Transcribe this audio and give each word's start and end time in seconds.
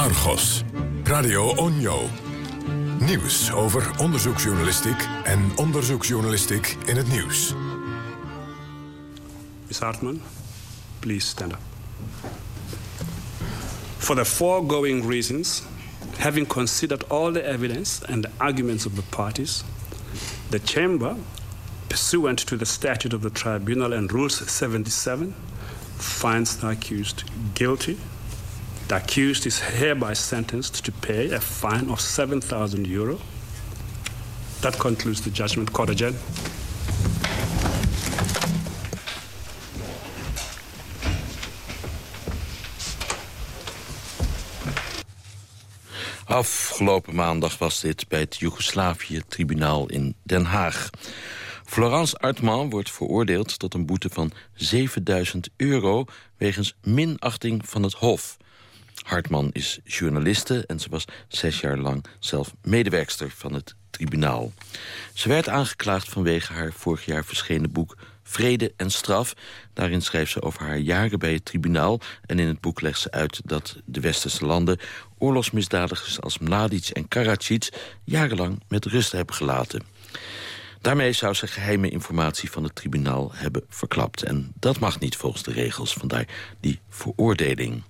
Argos. 0.00 0.62
Radio 1.04 1.54
Onjo. 1.56 2.08
Nieuws 2.98 3.52
over 3.52 3.90
onderzoeksjournalistiek 3.98 5.08
en 5.24 5.50
onderzoeksjournalistiek 5.56 6.76
in 6.86 6.96
het 6.96 7.08
nieuws. 7.08 7.54
Ms. 9.68 9.78
Hartman, 9.78 10.20
please 10.98 11.26
stand 11.26 11.52
up. 11.52 11.58
For 13.98 14.16
the 14.16 14.24
foregoing 14.24 15.08
reasons, 15.08 15.62
having 16.18 16.46
considered 16.46 17.08
all 17.10 17.32
the 17.32 17.42
evidence 17.42 18.06
and 18.06 18.22
the 18.22 18.30
arguments 18.36 18.86
of 18.86 18.94
the 18.94 19.04
parties, 19.16 19.64
the 20.48 20.60
Chamber, 20.62 21.14
pursuant 21.86 22.46
to 22.46 22.56
the 22.56 22.66
statute 22.66 23.16
of 23.16 23.22
the 23.22 23.30
tribunal 23.30 23.92
and 23.92 24.12
Rules 24.12 24.50
77, 24.50 25.34
finds 25.98 26.56
the 26.56 26.68
accused 26.68 27.22
guilty. 27.54 27.96
The 28.90 28.96
accused 28.96 29.46
is 29.46 29.60
hereby 29.60 30.14
sentenced 30.14 30.84
to 30.84 30.90
pay 30.90 31.30
a 31.30 31.40
fine 31.40 31.88
of 31.90 32.00
7,000 32.00 32.86
euro. 32.88 33.18
That 34.62 34.78
concludes 34.78 35.20
the 35.20 35.30
judgment. 35.30 35.70
Court. 35.70 36.02
Afgelopen 46.24 47.14
maandag 47.14 47.58
was 47.58 47.80
dit 47.80 48.08
bij 48.08 48.20
het 48.20 48.36
Joegoslavië-tribunaal 48.36 49.86
in 49.86 50.14
Den 50.22 50.44
Haag. 50.44 50.90
Florence 51.64 52.16
Artman 52.16 52.70
wordt 52.70 52.90
veroordeeld 52.90 53.58
tot 53.58 53.74
een 53.74 53.86
boete 53.86 54.08
van 54.08 54.32
7000 54.54 55.48
euro... 55.56 56.04
wegens 56.36 56.74
minachting 56.82 57.68
van 57.68 57.82
het 57.82 57.92
Hof. 57.92 58.38
Hartman 59.04 59.50
is 59.52 59.80
journaliste 59.84 60.64
en 60.66 60.80
ze 60.80 60.88
was 60.90 61.04
zes 61.28 61.60
jaar 61.60 61.78
lang 61.78 62.04
zelf 62.18 62.54
medewerkster 62.62 63.30
van 63.36 63.52
het 63.52 63.74
tribunaal. 63.90 64.52
Ze 65.14 65.28
werd 65.28 65.48
aangeklaagd 65.48 66.08
vanwege 66.08 66.52
haar 66.52 66.72
vorig 66.72 67.04
jaar 67.04 67.24
verschenen 67.24 67.72
boek 67.72 67.96
Vrede 68.22 68.72
en 68.76 68.90
Straf. 68.90 69.34
Daarin 69.74 70.02
schreef 70.02 70.30
ze 70.30 70.42
over 70.42 70.62
haar 70.62 70.78
jaren 70.78 71.18
bij 71.18 71.32
het 71.32 71.44
tribunaal... 71.44 72.00
en 72.26 72.38
in 72.38 72.46
het 72.46 72.60
boek 72.60 72.80
legt 72.80 72.98
ze 72.98 73.10
uit 73.10 73.40
dat 73.44 73.76
de 73.84 74.00
westerse 74.00 74.46
landen... 74.46 74.78
oorlogsmisdadigers 75.18 76.20
als 76.20 76.38
Mladic 76.38 76.88
en 76.88 77.08
Karadzic... 77.08 77.68
jarenlang 78.04 78.62
met 78.68 78.84
rust 78.84 79.12
hebben 79.12 79.34
gelaten. 79.34 79.82
Daarmee 80.80 81.12
zou 81.12 81.34
ze 81.34 81.46
geheime 81.46 81.90
informatie 81.90 82.50
van 82.50 82.64
het 82.64 82.74
tribunaal 82.74 83.30
hebben 83.34 83.64
verklapt. 83.68 84.22
En 84.22 84.52
dat 84.58 84.78
mag 84.78 85.00
niet 85.00 85.16
volgens 85.16 85.42
de 85.42 85.52
regels, 85.52 85.92
vandaar 85.92 86.26
die 86.60 86.80
veroordeling 86.88 87.82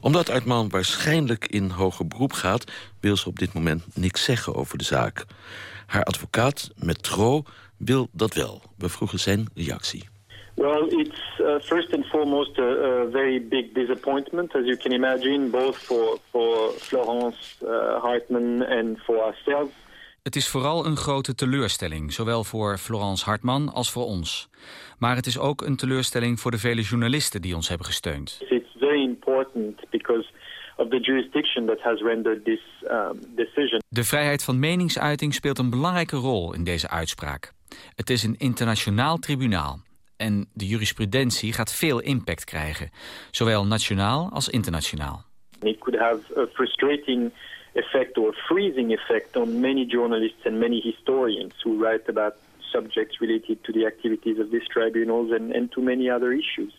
omdat 0.00 0.30
Uitman 0.30 0.68
waarschijnlijk 0.68 1.46
in 1.46 1.70
hoger 1.70 2.06
beroep 2.06 2.32
gaat... 2.32 2.72
wil 3.00 3.16
ze 3.16 3.28
op 3.28 3.38
dit 3.38 3.52
moment 3.52 3.84
niks 3.94 4.24
zeggen 4.24 4.54
over 4.54 4.78
de 4.78 4.84
zaak. 4.84 5.24
Haar 5.86 6.04
advocaat, 6.04 6.70
Metro, 6.76 7.42
wil 7.76 8.08
dat 8.12 8.34
wel. 8.34 8.62
We 8.76 8.88
vroegen 8.88 9.18
zijn 9.18 9.48
reactie. 9.54 10.08
Well, 10.54 10.88
it's 10.88 11.20
uh, 11.40 11.60
first 11.60 11.92
and 11.92 12.04
foremost 12.04 12.58
a, 12.58 12.62
a, 12.62 13.10
very 13.10 13.46
big 13.48 13.72
disappointment, 13.74 14.54
as 14.54 14.64
you 14.64 14.76
can 14.76 14.92
imagine, 14.92 15.50
both 15.50 15.76
for, 15.76 16.18
for 16.30 16.72
Florence 16.78 17.38
uh, 17.62 18.02
Hartman 18.02 18.66
and 18.66 18.98
for 18.98 19.22
ourselves. 19.22 19.72
Het 20.22 20.36
is 20.36 20.48
vooral 20.48 20.86
een 20.86 20.96
grote 20.96 21.34
teleurstelling, 21.34 22.12
zowel 22.12 22.44
voor 22.44 22.78
Florence 22.78 23.24
Hartman 23.24 23.72
als 23.72 23.90
voor 23.90 24.04
ons. 24.04 24.48
Maar 24.98 25.16
het 25.16 25.26
is 25.26 25.38
ook 25.38 25.62
een 25.62 25.76
teleurstelling 25.76 26.40
voor 26.40 26.50
de 26.50 26.58
vele 26.58 26.82
journalisten 26.82 27.42
die 27.42 27.54
ons 27.54 27.68
hebben 27.68 27.86
gesteund. 27.86 28.38
It's 28.48 28.65
important 29.36 29.90
because 29.90 30.32
of 30.76 30.88
the 30.88 31.00
jurisdiction 31.00 31.66
that 31.66 31.80
has 31.80 32.00
rendered 32.00 32.44
this 32.44 32.60
um, 32.90 33.20
decision. 33.34 33.82
De 33.88 34.04
vrijheid 34.04 34.44
van 34.44 34.58
meningsuiting 34.58 35.34
speelt 35.34 35.58
een 35.58 35.70
belangrijke 35.70 36.16
rol 36.16 36.54
in 36.54 36.64
deze 36.64 36.88
uitspraak. 36.88 37.52
Het 37.94 38.10
is 38.10 38.22
een 38.22 38.34
internationaal 38.38 39.16
tribunaal. 39.16 39.78
En 40.16 40.48
de 40.52 40.66
jurisprudentie 40.66 41.52
gaat 41.52 41.74
veel 41.74 42.00
impact 42.00 42.44
krijgen, 42.44 42.90
zowel 43.30 43.66
nationaal 43.66 44.30
als 44.32 44.48
internationaal. 44.48 45.24
It 45.62 45.78
could 45.78 46.00
have 46.00 46.20
a 46.36 46.46
frustrating 46.52 47.32
effect 47.72 48.18
or 48.18 48.32
freezing 48.32 48.92
effect 48.92 49.36
on 49.36 49.60
many 49.60 49.84
journalists 49.86 50.46
and 50.46 50.58
many 50.58 50.80
historians 50.80 51.62
who 51.62 51.78
write 51.78 52.08
about 52.08 52.34
subjects 52.58 53.20
related 53.20 53.64
to 53.64 53.72
the 53.72 53.86
activities 53.86 54.38
of 54.38 54.50
these 54.50 54.66
tribunals 54.68 55.30
and, 55.32 55.52
and 55.52 55.70
to 55.72 55.80
many 55.82 56.10
other 56.10 56.32
issues. 56.32 56.72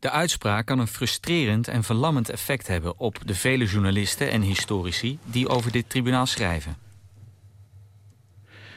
De 0.00 0.10
uitspraak 0.10 0.66
kan 0.66 0.78
een 0.78 0.86
frustrerend 0.86 1.68
en 1.68 1.82
verlammend 1.82 2.28
effect 2.28 2.66
hebben 2.66 2.98
op 2.98 3.18
de 3.24 3.34
vele 3.34 3.64
journalisten 3.64 4.30
en 4.30 4.42
historici 4.42 5.18
die 5.24 5.48
over 5.48 5.72
dit 5.72 5.90
tribunaal 5.90 6.26
schrijven. 6.26 6.76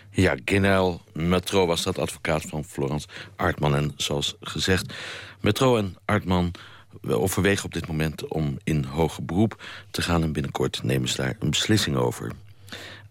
Ja, 0.10 0.36
generaal 0.46 1.02
Metro 1.14 1.66
was 1.66 1.84
dat 1.84 1.98
advocaat 1.98 2.42
van 2.42 2.64
Florence 2.64 3.08
Artman. 3.36 3.76
En 3.76 3.94
zoals 3.96 4.36
gezegd, 4.42 4.94
Metro 5.42 5.78
en 5.78 5.96
Artman 6.06 6.52
overwegen 7.02 7.66
op 7.66 7.74
dit 7.74 7.88
moment 7.88 8.28
om 8.28 8.58
in 8.64 8.84
hoger 8.84 9.26
beroep 9.26 9.64
te 9.92 10.02
gaan. 10.02 10.24
En 10.24 10.32
binnenkort 10.32 10.84
nemen 10.84 11.10
ze 11.10 11.18
daar 11.18 11.36
een 11.40 11.50
beslissing 11.50 11.96
over. 11.96 12.32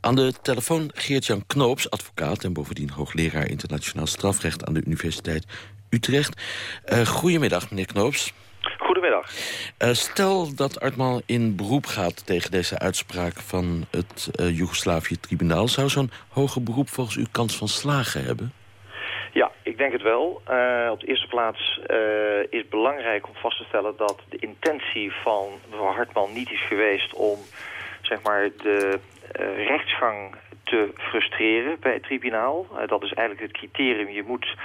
Aan 0.00 0.14
de 0.14 0.32
telefoon 0.42 0.90
Geert-Jan 0.94 1.46
Knoops, 1.46 1.90
advocaat... 1.90 2.44
en 2.44 2.52
bovendien 2.52 2.90
hoogleraar 2.90 3.48
internationaal 3.48 4.06
strafrecht 4.06 4.64
aan 4.64 4.74
de 4.74 4.84
Universiteit 4.84 5.46
Utrecht. 5.92 6.42
Uh, 6.92 6.98
goedemiddag, 6.98 7.70
meneer 7.70 7.86
Knoops. 7.86 8.32
Goedemiddag. 8.78 9.26
Uh, 9.84 9.88
stel 9.92 10.54
dat 10.54 10.80
Artman 10.80 11.22
in 11.26 11.56
beroep 11.56 11.86
gaat 11.86 12.26
tegen 12.26 12.50
deze 12.50 12.78
uitspraak 12.78 13.40
van 13.40 13.84
het 13.90 14.30
uh, 14.40 14.58
Joegoslavië-tribunaal... 14.58 15.68
zou 15.68 15.88
zo'n 15.88 16.10
hoger 16.28 16.62
beroep 16.62 16.88
volgens 16.88 17.16
u 17.16 17.26
kans 17.32 17.56
van 17.56 17.68
slagen 17.68 18.24
hebben? 18.24 18.52
Ja, 19.32 19.50
ik 19.62 19.78
denk 19.78 19.92
het 19.92 20.02
wel. 20.02 20.42
Uh, 20.50 20.88
op 20.90 21.00
de 21.00 21.06
eerste 21.06 21.26
plaats 21.26 21.80
uh, 21.90 21.96
is 22.50 22.58
het 22.60 22.70
belangrijk 22.70 23.28
om 23.28 23.34
vast 23.34 23.58
te 23.58 23.64
stellen 23.64 23.94
dat 23.96 24.20
de 24.28 24.38
intentie 24.38 25.12
van 25.22 25.48
mevrouw 25.70 25.94
Hartman 25.94 26.32
niet 26.32 26.50
is 26.50 26.66
geweest 26.66 27.14
om 27.14 27.38
zeg 28.02 28.22
maar, 28.22 28.48
de 28.62 28.98
uh, 29.40 29.66
rechtsgang 29.66 30.34
te 30.64 30.90
frustreren 30.98 31.76
bij 31.80 31.92
het 31.92 32.02
tribunaal. 32.02 32.66
dat 32.86 33.02
is 33.02 33.12
eigenlijk 33.12 33.46
het 33.46 33.58
criterium. 33.58 34.08
Je 34.08 34.22
moet 34.22 34.56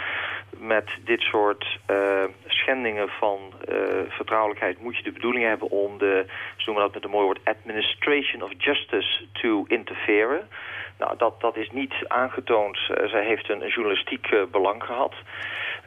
met 0.58 0.90
dit 1.04 1.22
soort 1.22 1.80
uh, 1.92 2.24
schendingen 2.48 3.10
van 3.10 3.40
uh, 3.70 3.76
vertrouwelijkheid... 4.08 4.82
moet 4.82 4.98
je 4.98 5.04
de 5.04 5.12
bedoeling 5.12 5.46
hebben 5.46 5.70
om 5.70 5.98
de, 5.98 6.26
ze 6.56 6.64
noemen 6.66 6.84
dat 6.84 6.94
met 6.94 7.04
een 7.04 7.10
mooi 7.10 7.26
woord... 7.26 7.40
administration 7.44 8.44
of 8.44 8.52
justice 8.58 9.26
to 9.32 9.66
interferen. 9.68 10.48
Nou, 11.00 11.18
dat, 11.18 11.42
dat 11.42 11.58
is 11.58 11.70
niet 11.72 11.94
aangetoond. 12.08 12.78
Uh, 12.78 13.08
zij 13.08 13.26
heeft 13.26 13.50
een, 13.50 13.62
een 13.62 13.70
journalistiek 13.70 14.28
belang 14.52 14.84
gehad. 14.84 15.14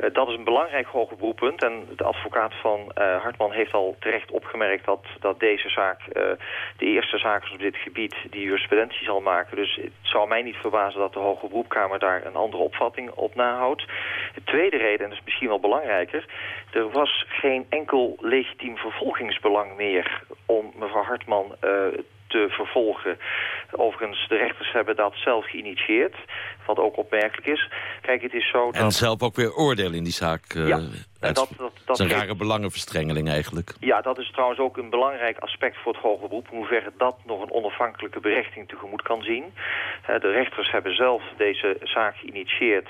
Uh, 0.00 0.06
dat 0.12 0.28
is 0.28 0.34
een 0.34 0.44
belangrijk 0.44 0.86
hoger 0.86 1.16
beroeppunt. 1.16 1.62
En 1.62 1.88
de 1.96 2.04
advocaat 2.04 2.54
van 2.54 2.80
uh, 2.80 3.22
Hartman 3.22 3.52
heeft 3.52 3.72
al 3.72 3.96
terecht 3.98 4.30
opgemerkt 4.30 4.84
dat, 4.84 5.04
dat 5.20 5.40
deze 5.40 5.68
zaak 5.68 6.00
uh, 6.00 6.22
de 6.76 6.86
eerste 6.86 7.18
zaak 7.18 7.44
is 7.44 7.52
op 7.52 7.58
dit 7.58 7.76
gebied 7.76 8.14
die 8.30 8.42
jurisprudentie 8.42 9.04
zal 9.04 9.20
maken. 9.20 9.56
Dus 9.56 9.74
het 9.82 9.92
zou 10.02 10.28
mij 10.28 10.42
niet 10.42 10.56
verbazen 10.56 11.00
dat 11.00 11.12
de 11.12 11.18
Hoge 11.18 11.48
Beroepkamer 11.48 11.98
daar 11.98 12.26
een 12.26 12.36
andere 12.36 12.62
opvatting 12.62 13.10
op 13.10 13.34
nahoudt. 13.34 13.86
De 14.34 14.42
tweede 14.44 14.76
reden, 14.76 15.04
en 15.04 15.08
dat 15.08 15.18
is 15.18 15.24
misschien 15.24 15.48
wel 15.48 15.60
belangrijker, 15.60 16.24
er 16.72 16.90
was 16.90 17.24
geen 17.28 17.66
enkel 17.68 18.16
legitiem 18.20 18.76
vervolgingsbelang 18.76 19.76
meer 19.76 20.22
om 20.56 20.72
mevrouw 20.74 21.02
Hartman 21.02 21.56
te 22.30 22.46
vervolgen. 22.48 23.18
Overigens, 23.70 24.28
de 24.28 24.36
rechters 24.36 24.72
hebben 24.72 24.96
dat 24.96 25.14
zelf 25.14 25.50
geïnitieerd, 25.50 26.16
wat 26.66 26.78
ook 26.78 26.96
opmerkelijk 26.96 27.46
is. 27.46 27.70
Kijk, 28.00 28.22
het 28.22 28.34
is 28.34 28.50
zo 28.50 28.70
en 28.70 28.90
zelf 28.90 29.22
ook 29.22 29.36
weer 29.36 29.54
oordeel 29.54 29.92
in 29.92 30.04
die 30.04 30.12
zaak. 30.12 30.54
Uh, 30.54 30.68
ja, 30.68 30.78
dat, 31.20 31.34
dat, 31.34 31.72
dat, 31.84 31.98
is 31.98 31.98
een 31.98 32.18
rare 32.18 32.34
belangenverstrengeling 32.34 33.28
eigenlijk. 33.28 33.74
Ja, 33.80 34.00
dat 34.00 34.18
is 34.18 34.30
trouwens 34.30 34.60
ook 34.60 34.76
een 34.76 34.90
belangrijk 34.90 35.38
aspect 35.38 35.76
voor 35.82 35.92
het 35.92 36.02
hoger 36.02 36.28
beroep. 36.28 36.48
In 36.50 36.56
hoeverre 36.56 36.92
dat 36.98 37.16
nog 37.24 37.42
een 37.42 37.52
onafhankelijke 37.52 38.20
berechting 38.20 38.68
tegemoet 38.68 39.02
kan 39.02 39.22
zien. 39.22 39.44
De 40.06 40.30
rechters 40.30 40.70
hebben 40.70 40.94
zelf 40.94 41.22
deze 41.36 41.76
zaak 41.82 42.16
geïnitieerd. 42.16 42.88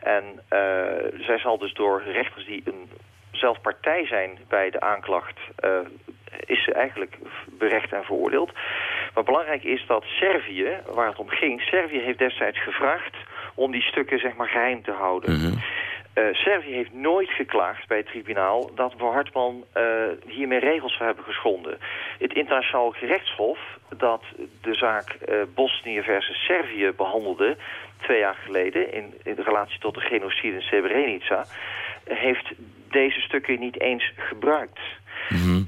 En 0.00 0.24
uh, 0.34 0.40
zij 1.26 1.38
zal 1.38 1.58
dus 1.58 1.74
door 1.74 2.02
rechters 2.02 2.46
die 2.46 2.62
een 2.64 2.90
zelf 3.30 3.60
partij 3.60 4.06
zijn 4.06 4.38
bij 4.48 4.70
de 4.70 4.80
aanklacht... 4.80 5.38
Uh, 5.64 5.70
is 6.46 6.64
ze 6.64 6.72
eigenlijk 6.72 7.18
berecht 7.58 7.92
en 7.92 8.04
veroordeeld. 8.04 8.52
Maar 9.14 9.24
belangrijk 9.24 9.64
is 9.64 9.84
dat 9.86 10.04
Servië, 10.04 10.76
waar 10.94 11.06
het 11.06 11.18
om 11.18 11.28
ging... 11.28 11.60
Servië 11.60 11.98
heeft 11.98 12.18
destijds 12.18 12.62
gevraagd 12.62 13.16
om 13.54 13.72
die 13.72 13.82
stukken 13.82 14.18
zeg 14.18 14.36
maar 14.36 14.48
geheim 14.48 14.82
te 14.82 14.92
houden. 14.92 15.32
Mm 15.32 15.40
-hmm. 15.40 15.62
uh, 16.14 16.34
Servië 16.34 16.72
heeft 16.72 16.92
nooit 16.92 17.30
geklaagd 17.30 17.88
bij 17.88 17.96
het 17.96 18.06
tribunaal 18.06 18.74
dat 18.74 18.92
mevrouw 18.92 19.12
Hartman 19.12 19.64
uh, 19.76 19.82
hiermee 20.26 20.58
regels 20.58 20.92
zou 20.92 21.04
hebben 21.04 21.24
geschonden. 21.24 21.78
Het 22.18 22.34
internationaal 22.34 22.90
gerechtshof 22.90 23.58
dat 23.96 24.22
de 24.60 24.74
zaak 24.74 25.16
uh, 25.28 25.36
Bosnië 25.54 26.02
versus 26.02 26.44
Servië 26.44 26.92
behandelde 26.96 27.56
twee 28.00 28.18
jaar 28.18 28.38
geleden 28.44 28.92
in, 28.92 29.14
in 29.22 29.36
relatie 29.38 29.78
tot 29.78 29.94
de 29.94 30.00
genocide 30.00 30.54
in 30.54 30.62
Srebrenica 30.62 31.44
heeft 32.04 32.52
deze 32.90 33.20
stukken 33.20 33.60
niet 33.60 33.80
eens 33.80 34.12
gebruikt. 34.16 34.78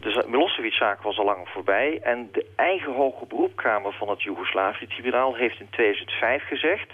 De 0.01 0.25
Milosevic-zaak 0.29 1.03
was 1.03 1.19
al 1.19 1.25
lang 1.25 1.49
voorbij. 1.49 1.99
En 2.03 2.29
de 2.33 2.47
eigen 2.57 2.93
hoge 2.93 3.27
beroepkamer 3.27 3.93
van 3.93 4.09
het 4.09 4.23
Joegoslavië-tribunaal 4.23 5.35
heeft 5.35 5.61
in 5.61 5.69
2005 5.71 6.47
gezegd... 6.47 6.91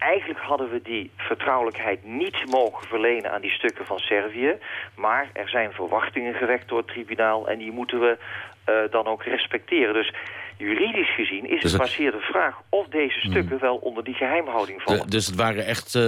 Eigenlijk 0.00 0.40
hadden 0.40 0.70
we 0.70 0.80
die 0.82 1.10
vertrouwelijkheid 1.16 2.04
niet 2.04 2.50
mogen 2.50 2.88
verlenen 2.88 3.32
aan 3.32 3.40
die 3.40 3.50
stukken 3.50 3.86
van 3.86 3.98
Servië. 3.98 4.54
Maar 4.94 5.30
er 5.32 5.48
zijn 5.48 5.72
verwachtingen 5.72 6.34
gewekt 6.34 6.68
door 6.68 6.78
het 6.78 6.86
tribunaal 6.86 7.48
en 7.48 7.58
die 7.58 7.72
moeten 7.72 8.00
we 8.00 8.18
uh, 8.18 8.74
dan 8.90 9.06
ook 9.06 9.22
respecteren. 9.22 9.94
Dus 9.94 10.14
juridisch 10.56 11.14
gezien 11.14 11.50
is 11.50 11.62
het 11.62 11.78
maar 11.78 11.88
zeer 11.88 12.10
de 12.10 12.20
vraag 12.20 12.54
of 12.68 12.86
deze 12.86 13.20
hmm. 13.20 13.30
stukken 13.30 13.60
wel 13.60 13.76
onder 13.76 14.04
die 14.04 14.14
geheimhouding 14.14 14.82
vallen. 14.82 15.10
dus 15.10 15.26
het 15.26 15.36
waren 15.36 15.66
echt 15.66 15.94
uh, 15.94 16.02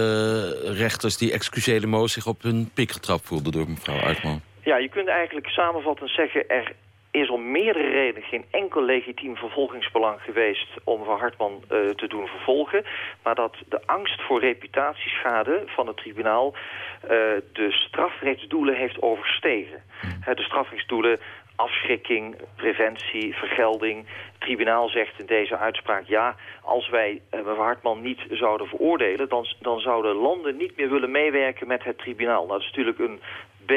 rechters 0.79 1.17
die 1.17 1.33
excusele 1.33 1.87
moos 1.87 2.13
zich 2.13 2.27
op 2.27 2.43
hun 2.43 2.71
pik 2.75 2.91
getrapt 2.91 3.27
voelden 3.27 3.53
door 3.53 3.69
mevrouw 3.69 4.01
Uitman. 4.01 4.41
Ja, 4.65 4.77
je 4.77 4.89
kunt 4.89 5.09
eigenlijk 5.09 5.49
samenvattend 5.49 6.11
zeggen... 6.11 6.49
er 6.49 6.73
is 7.11 7.31
om 7.31 7.51
meerdere 7.51 7.91
redenen 7.91 8.29
geen 8.29 8.45
enkel 8.51 8.83
legitiem 8.83 9.37
vervolgingsbelang 9.37 10.21
geweest 10.21 10.69
om 10.85 11.05
Van 11.05 11.19
Hartman 11.19 11.53
uh, 11.53 11.89
te 11.89 12.07
doen 12.09 12.27
vervolgen. 12.27 12.85
Maar 13.23 13.35
dat 13.35 13.57
de 13.69 13.87
angst 13.87 14.23
voor 14.23 14.41
reputatieschade 14.41 15.63
van 15.67 15.87
het 15.87 15.97
tribunaal 15.97 16.55
uh, 16.55 17.09
de 17.53 17.69
strafrechtsdoelen 17.71 18.75
heeft 18.75 19.03
overstegen. 19.03 19.83
Hmm. 20.01 20.35
de 20.35 20.43
strafrechtsdoelen 20.43 21.19
afschrikking, 21.57 22.37
preventie, 22.57 23.35
vergelding. 23.35 24.07
Het 24.07 24.41
tribunaal 24.41 24.89
zegt 24.89 25.21
in 25.21 25.27
deze 25.27 25.59
uitspraak... 25.59 26.05
ja, 26.07 26.37
als 26.63 26.89
wij 26.89 27.21
mevrouw 27.31 27.57
Hartman 27.57 28.01
niet 28.01 28.21
zouden 28.31 28.67
veroordelen... 28.67 29.29
Dan, 29.29 29.47
dan 29.61 29.81
zouden 29.81 30.15
landen 30.15 30.57
niet 30.57 30.77
meer 30.77 30.91
willen 30.91 31.11
meewerken 31.11 31.67
met 31.67 31.85
het 31.85 31.99
tribunaal. 31.99 32.47
Nou, 32.47 32.49
dat 32.49 32.61
is 32.61 32.67
natuurlijk 32.67 32.99
een 32.99 33.21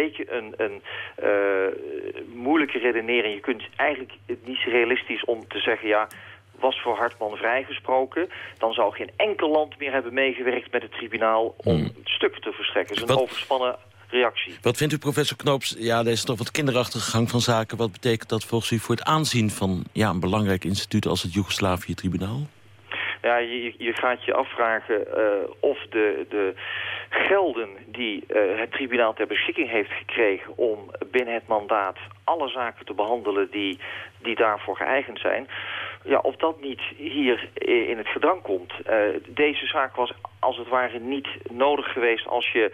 beetje 0.02 0.32
een, 0.32 0.54
een 0.58 0.82
uh, 1.24 2.34
moeilijke 2.34 2.78
redenering. 2.78 3.34
Je 3.34 3.40
kunt 3.50 3.64
eigenlijk 3.76 4.14
het 4.26 4.48
niet 4.48 4.64
realistisch 4.66 5.26
om 5.26 5.48
te 5.48 5.60
zeggen... 5.60 5.88
ja, 5.88 6.08
was 6.60 6.82
voor 6.82 6.98
Hartman 6.98 7.36
vrijgesproken... 7.36 8.30
dan 8.58 8.74
zou 8.74 8.94
geen 8.94 9.12
enkel 9.16 9.50
land 9.50 9.80
meer 9.80 9.92
hebben 9.92 10.14
meegewerkt 10.14 10.72
met 10.72 10.82
het 10.82 10.92
tribunaal... 10.92 11.56
om 11.58 11.76
hmm. 11.76 11.92
stukken 12.04 12.42
te 12.42 12.52
verstrekken. 12.52 12.96
Het 12.96 13.04
is 13.04 13.16
een 13.16 13.22
overspannen 13.22 13.76
reactie. 14.10 14.54
Wat 14.62 14.78
vindt 14.78 14.94
u, 14.94 14.98
professor 14.98 15.38
Knoops? 15.38 15.76
Ja, 15.78 16.04
deze 16.04 16.16
is 16.16 16.24
toch 16.24 16.38
wat 16.38 16.52
kinderachtige 16.52 17.10
gang 17.10 17.30
van 17.30 17.42
zaken. 17.42 17.78
Wat 17.78 17.92
betekent 17.92 18.30
dat 18.30 18.44
volgens 18.44 18.72
u 18.72 18.80
voor 18.80 18.96
het 18.96 19.04
aanzien 19.04 19.52
van 19.52 19.84
ja, 19.92 20.10
een 20.10 20.20
belangrijk 20.20 20.64
instituut... 20.64 21.08
als 21.08 21.24
het 21.24 21.34
Joegoslavië-tribunaal? 21.34 22.48
Ja, 23.26 23.38
je, 23.38 23.94
gaat 23.94 24.24
je 24.26 24.34
afvragen 24.34 25.06
uh, 25.18 25.50
of 25.60 25.86
de, 25.90 26.26
de 26.30 26.54
gelden 27.10 27.70
die 27.86 28.24
uh, 28.28 28.60
het 28.60 28.72
tribunaal 28.72 29.14
ter 29.14 29.28
beschikking 29.28 29.70
heeft 29.70 29.92
gekregen... 29.92 30.58
om 30.58 30.92
binnen 31.12 31.34
het 31.34 31.48
mandaat 31.48 31.98
alle 32.24 32.50
zaken 32.50 32.86
te 32.86 32.94
behandelen 32.94 33.48
die, 33.52 33.80
die 34.22 34.36
daarvoor 34.36 34.76
geëigend 34.76 35.20
zijn... 35.20 35.48
Ja, 36.06 36.20
of 36.20 36.36
dat 36.36 36.62
niet 36.62 36.82
hier 36.98 37.50
in 37.88 37.98
het 37.98 38.08
gedrang 38.08 38.42
komt. 38.42 38.74
Uh, 38.90 38.96
deze 39.28 39.66
zaak 39.66 39.96
was 39.96 40.14
als 40.40 40.58
het 40.58 40.68
ware 40.68 41.00
niet 41.00 41.28
nodig 41.52 41.92
geweest 41.92 42.28
als 42.28 42.52
je 42.52 42.72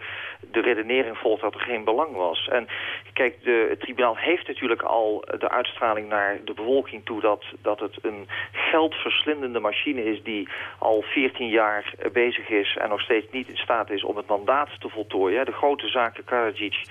de 0.52 0.60
redenering 0.60 1.16
volgt 1.16 1.42
dat 1.42 1.54
er 1.54 1.60
geen 1.60 1.84
belang 1.84 2.16
was. 2.16 2.48
En 2.48 2.68
kijk, 3.12 3.44
de, 3.44 3.66
het 3.70 3.80
tribunaal 3.80 4.16
heeft 4.16 4.46
natuurlijk 4.46 4.82
al 4.82 5.24
de 5.38 5.50
uitstraling 5.50 6.08
naar 6.08 6.38
de 6.44 6.54
bevolking 6.54 7.04
toe 7.04 7.20
dat, 7.20 7.44
dat 7.62 7.80
het 7.80 7.98
een 8.02 8.28
geldverslindende 8.52 9.60
machine 9.60 10.04
is 10.04 10.22
die 10.22 10.48
al 10.78 11.02
14 11.02 11.48
jaar 11.48 11.94
bezig 12.12 12.48
is 12.48 12.76
en 12.80 12.88
nog 12.88 13.00
steeds 13.00 13.26
niet 13.30 13.48
in 13.48 13.56
staat 13.56 13.90
is 13.90 14.04
om 14.04 14.16
het 14.16 14.26
mandaat 14.26 14.80
te 14.80 14.88
voltooien. 14.88 15.44
De 15.44 15.52
grote 15.52 15.88
zaken 15.88 16.24
Karadzic 16.24 16.84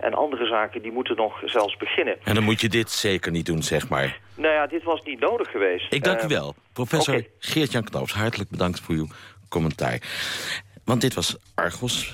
en 0.00 0.14
andere 0.14 0.46
zaken 0.46 0.82
die 0.82 0.92
moeten 0.92 1.16
nog 1.16 1.42
zelfs 1.44 1.76
beginnen. 1.76 2.16
En 2.24 2.34
dan 2.34 2.44
moet 2.44 2.60
je 2.60 2.68
dit 2.68 2.90
zeker 2.90 3.32
niet 3.32 3.46
doen, 3.46 3.62
zeg 3.62 3.88
maar. 3.88 4.18
Nou 4.40 4.54
ja, 4.54 4.66
dit 4.66 4.82
was 4.82 5.02
niet 5.02 5.20
nodig 5.20 5.50
geweest. 5.50 5.92
Ik 5.92 6.04
dank 6.04 6.18
u 6.18 6.20
ehm, 6.20 6.28
wel. 6.28 6.54
Professor 6.72 7.14
okay. 7.14 7.30
Geert-Jan 7.38 7.84
Knoops, 7.84 8.12
hartelijk 8.12 8.50
bedankt 8.50 8.80
voor 8.80 8.94
uw 8.94 9.06
commentaar. 9.48 10.00
Want 10.84 11.00
dit 11.00 11.14
was 11.14 11.36
Argos 11.54 12.06